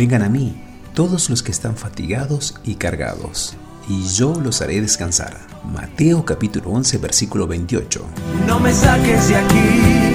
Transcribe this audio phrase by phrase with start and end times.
[0.00, 0.56] Vengan a mí,
[0.94, 3.54] todos los que están fatigados y cargados,
[3.86, 5.36] y yo los haré descansar.
[5.62, 8.02] Mateo capítulo 11, versículo 28.
[8.46, 10.14] No me saques de aquí.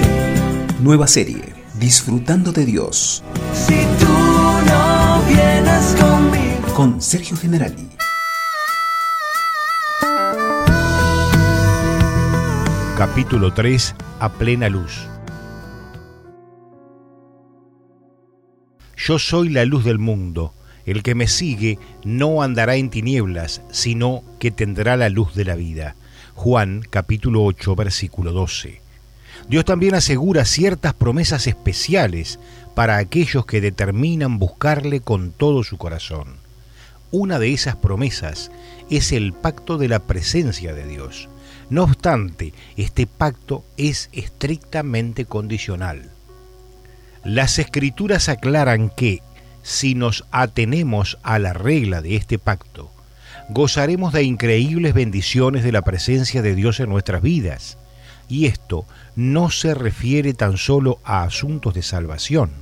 [0.82, 3.22] Nueva serie, Disfrutando de Dios.
[3.54, 4.12] Si tú
[4.66, 6.74] no vienes conmigo.
[6.74, 7.88] Con Sergio Generali.
[12.98, 15.06] Capítulo 3 A plena luz.
[19.06, 20.52] Yo soy la luz del mundo.
[20.84, 25.54] El que me sigue no andará en tinieblas, sino que tendrá la luz de la
[25.54, 25.94] vida.
[26.34, 28.80] Juan capítulo 8 versículo 12.
[29.48, 32.40] Dios también asegura ciertas promesas especiales
[32.74, 36.38] para aquellos que determinan buscarle con todo su corazón.
[37.12, 38.50] Una de esas promesas
[38.90, 41.28] es el pacto de la presencia de Dios.
[41.70, 46.10] No obstante, este pacto es estrictamente condicional.
[47.26, 49.20] Las escrituras aclaran que,
[49.64, 52.92] si nos atenemos a la regla de este pacto,
[53.48, 57.78] gozaremos de increíbles bendiciones de la presencia de Dios en nuestras vidas.
[58.28, 62.52] Y esto no se refiere tan solo a asuntos de salvación.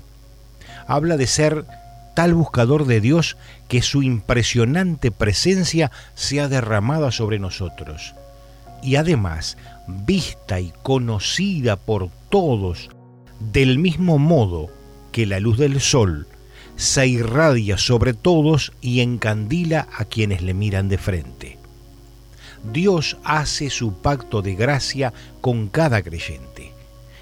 [0.86, 1.66] Habla de ser
[2.14, 3.36] tal buscador de Dios
[3.68, 8.14] que su impresionante presencia sea derramada sobre nosotros
[8.82, 12.90] y además vista y conocida por todos
[13.52, 14.68] del mismo modo
[15.12, 16.26] que la luz del sol
[16.76, 21.58] se irradia sobre todos y encandila a quienes le miran de frente.
[22.72, 26.72] Dios hace su pacto de gracia con cada creyente.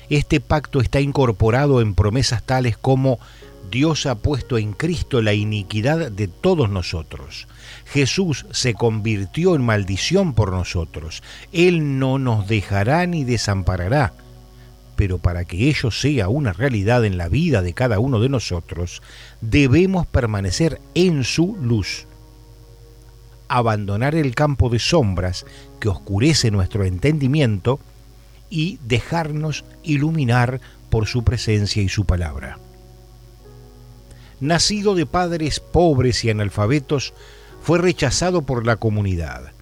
[0.08, 3.18] Este pacto está incorporado en promesas tales como
[3.70, 7.48] Dios ha puesto en Cristo la iniquidad de todos nosotros.
[7.86, 11.22] Jesús se convirtió en maldición por nosotros.
[11.52, 14.12] Él no nos dejará ni desamparará.
[15.02, 19.02] Pero para que ello sea una realidad en la vida de cada uno de nosotros,
[19.40, 22.06] debemos permanecer en su luz.
[23.48, 25.44] Abandonar el campo de sombras
[25.80, 27.80] que oscurece nuestro entendimiento
[28.48, 32.60] y dejarnos iluminar por su presencia y su palabra
[34.38, 37.12] nacido de padres pobres y analfabetos,
[37.60, 39.52] fue rechazado por la comunidad.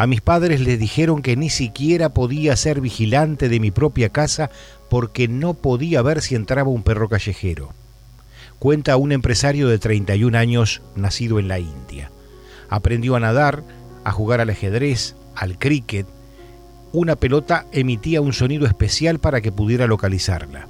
[0.00, 4.50] A mis padres les dijeron que ni siquiera podía ser vigilante de mi propia casa
[4.90, 7.72] porque no podía ver si entraba un perro callejero.
[8.58, 12.10] Cuenta un empresario de 31 años nacido en la India.
[12.68, 13.64] Aprendió a nadar,
[14.04, 16.06] a jugar al ajedrez, al cricket.
[16.92, 20.68] Una pelota emitía un sonido especial para que pudiera localizarla.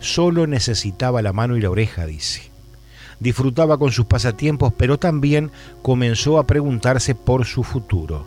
[0.00, 2.50] Solo necesitaba la mano y la oreja, dice
[3.20, 5.50] disfrutaba con sus pasatiempos, pero también
[5.82, 8.26] comenzó a preguntarse por su futuro.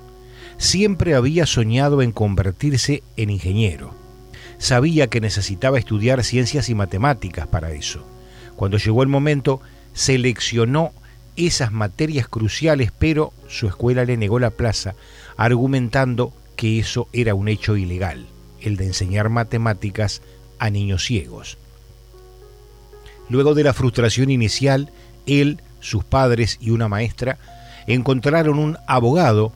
[0.57, 4.00] Siempre había soñado en convertirse en ingeniero.
[4.61, 8.05] Sabía que necesitaba estudiar ciencias y matemáticas para eso.
[8.55, 9.59] Cuando llegó el momento,
[9.94, 10.91] seleccionó
[11.35, 14.94] esas materias cruciales, pero su escuela le negó la plaza,
[15.35, 18.27] argumentando que eso era un hecho ilegal,
[18.61, 20.22] el de enseñar matemáticas
[20.59, 21.57] a niños ciegos.
[23.29, 24.91] Luego de la frustración inicial,
[25.25, 27.39] él, sus padres y una maestra
[27.88, 29.53] encontraron un abogado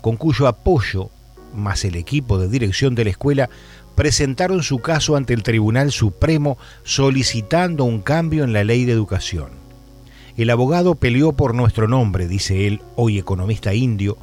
[0.00, 1.10] con cuyo apoyo,
[1.54, 3.50] más el equipo de dirección de la escuela,
[3.98, 9.48] presentaron su caso ante el Tribunal Supremo solicitando un cambio en la ley de educación.
[10.36, 14.16] El abogado peleó por nuestro nombre, dice él, hoy economista indio,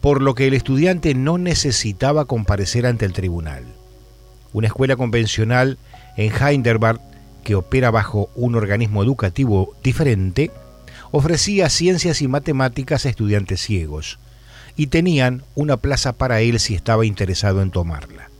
[0.00, 3.62] por lo que el estudiante no necesitaba comparecer ante el tribunal.
[4.52, 5.78] Una escuela convencional
[6.16, 7.00] en Heidelberg
[7.44, 10.50] que opera bajo un organismo educativo diferente,
[11.12, 14.18] ofrecía ciencias y matemáticas a estudiantes ciegos,
[14.74, 18.33] y tenían una plaza para él si estaba interesado en tomarla.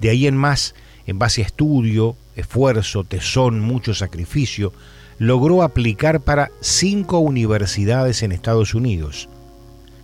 [0.00, 0.74] De ahí en más,
[1.06, 4.72] en base a estudio, esfuerzo, tesón, mucho sacrificio,
[5.18, 9.28] logró aplicar para cinco universidades en Estados Unidos,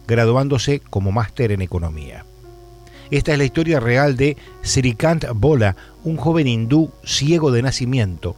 [0.06, 2.24] graduándose como máster en economía.
[3.10, 8.36] Esta es la historia real de Srikant Bola, un joven hindú ciego de nacimiento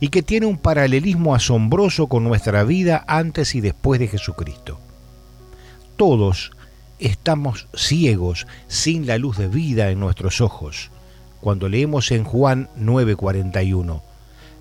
[0.00, 4.78] y que tiene un paralelismo asombroso con nuestra vida antes y después de Jesucristo.
[5.96, 6.52] Todos
[6.98, 10.90] estamos ciegos sin la luz de vida en nuestros ojos.
[11.40, 14.02] Cuando leemos en Juan 9:41,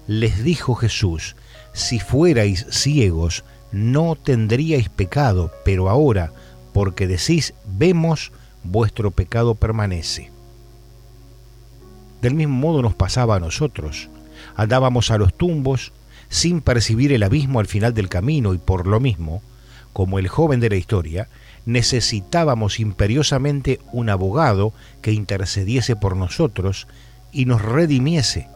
[0.07, 1.35] les dijo Jesús,
[1.73, 6.31] si fuerais ciegos, no tendríais pecado, pero ahora,
[6.73, 8.31] porque decís, vemos,
[8.63, 10.31] vuestro pecado permanece.
[12.21, 14.09] Del mismo modo nos pasaba a nosotros.
[14.55, 15.91] Andábamos a los tumbos
[16.29, 19.41] sin percibir el abismo al final del camino y por lo mismo,
[19.93, 21.27] como el joven de la historia,
[21.67, 26.87] necesitábamos imperiosamente un abogado que intercediese por nosotros
[27.33, 28.47] y nos redimiese.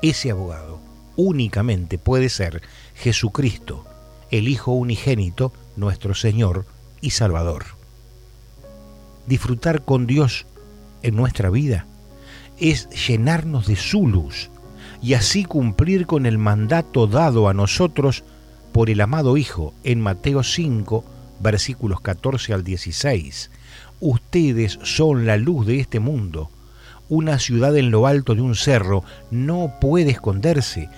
[0.00, 0.80] Ese abogado
[1.14, 2.62] únicamente puede ser
[2.94, 3.84] Jesucristo,
[4.30, 6.64] el Hijo unigénito, nuestro Señor
[7.02, 7.66] y Salvador.
[9.26, 10.46] Disfrutar con Dios
[11.02, 11.86] en nuestra vida
[12.58, 14.48] es llenarnos de su luz
[15.02, 18.24] y así cumplir con el mandato dado a nosotros
[18.72, 21.04] por el amado Hijo en Mateo 5,
[21.40, 23.50] versículos 14 al 16.
[24.00, 26.50] Ustedes son la luz de este mundo.
[27.08, 30.88] Una ciudad en lo alto de un cerro no puede esconderse,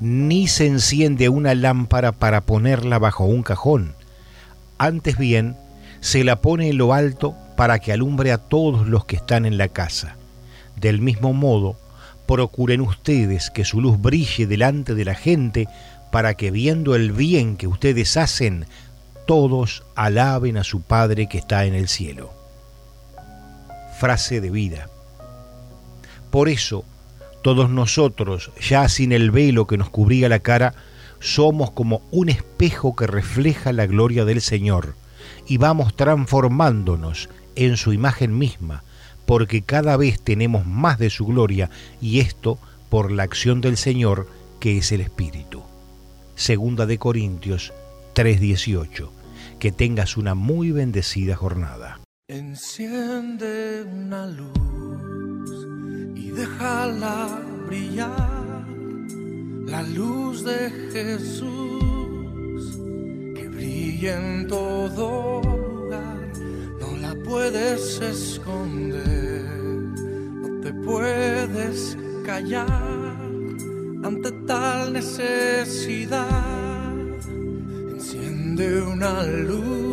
[0.00, 3.94] ni se enciende una lámpara para ponerla bajo un cajón.
[4.78, 5.56] Antes bien,
[6.00, 9.58] se la pone en lo alto para que alumbre a todos los que están en
[9.58, 10.16] la casa.
[10.76, 11.76] Del mismo modo,
[12.26, 15.68] procuren ustedes que su luz brille delante de la gente
[16.12, 18.66] para que viendo el bien que ustedes hacen,
[19.26, 22.32] todos alaben a su Padre que está en el cielo.
[23.98, 24.88] Frase de vida.
[26.30, 26.84] Por eso,
[27.42, 30.74] todos nosotros, ya sin el velo que nos cubría la cara,
[31.20, 34.94] somos como un espejo que refleja la gloria del Señor
[35.46, 38.84] y vamos transformándonos en su imagen misma,
[39.24, 41.70] porque cada vez tenemos más de su gloria
[42.00, 42.58] y esto
[42.90, 44.28] por la acción del Señor
[44.60, 45.62] que es el Espíritu.
[46.34, 47.72] Segunda de Corintios
[48.14, 49.15] 3:18.
[49.58, 52.00] Que tengas una muy bendecida jornada.
[52.28, 55.66] Enciende una luz
[56.16, 58.66] y déjala brillar,
[59.66, 62.78] la luz de Jesús
[63.34, 66.32] que brilla en todo lugar,
[66.80, 73.16] no la puedes esconder, no te puedes callar
[74.02, 76.55] ante tal necesidad.
[78.58, 79.85] Enciende una luz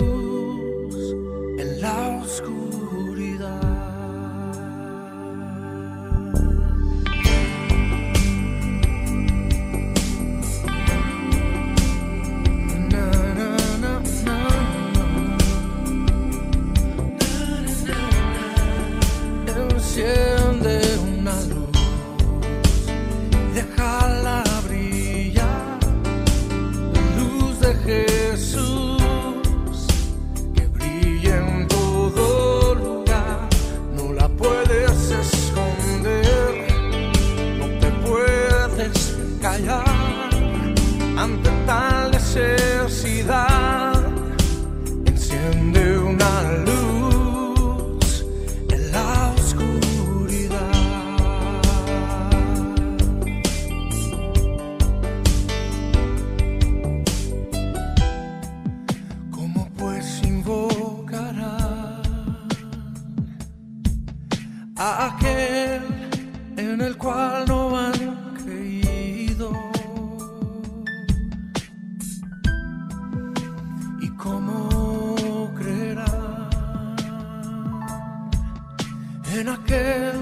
[79.43, 80.15] en aquel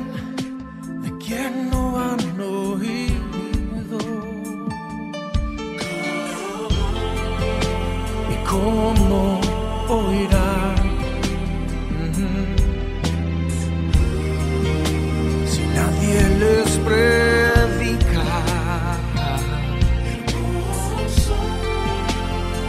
[1.04, 4.00] de quien no han oído?
[8.34, 9.40] y cómo
[9.90, 10.76] oirán
[15.52, 18.26] si nadie les predica.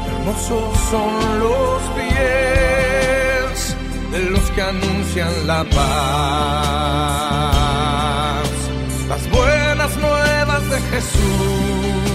[0.07, 1.72] Hermosos son los
[4.55, 5.79] que anuncian la paz,
[9.09, 12.12] las buenas nuevas de Jesús.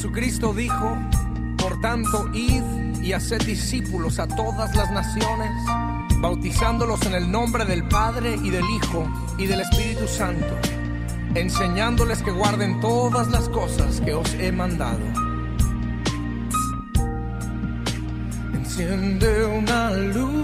[0.00, 0.96] Jesucristo dijo,
[1.58, 2.62] por tanto, id
[3.02, 5.50] y haced discípulos a todas las naciones,
[6.22, 10.56] bautizándolos en el nombre del Padre y del Hijo y del Espíritu Santo,
[11.34, 15.04] enseñándoles que guarden todas las cosas que os he mandado.
[18.54, 20.39] Enciende una luz